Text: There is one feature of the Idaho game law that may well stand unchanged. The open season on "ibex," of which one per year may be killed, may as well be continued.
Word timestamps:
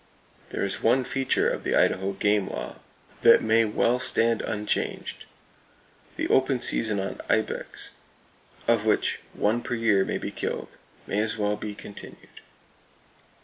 There 0.49 0.63
is 0.63 0.81
one 0.81 1.03
feature 1.03 1.47
of 1.47 1.63
the 1.63 1.75
Idaho 1.75 2.13
game 2.13 2.49
law 2.49 2.77
that 3.21 3.43
may 3.43 3.65
well 3.65 3.99
stand 3.99 4.41
unchanged. 4.41 5.25
The 6.15 6.27
open 6.29 6.59
season 6.59 6.99
on 6.99 7.21
"ibex," 7.29 7.91
of 8.67 8.83
which 8.83 9.19
one 9.33 9.61
per 9.61 9.75
year 9.75 10.03
may 10.03 10.17
be 10.17 10.31
killed, 10.31 10.77
may 11.05 11.19
as 11.19 11.37
well 11.37 11.55
be 11.55 11.75
continued. 11.75 12.41